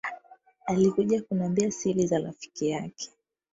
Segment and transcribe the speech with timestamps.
[0.65, 3.09] Alikuja kunambia siri za rafiki yake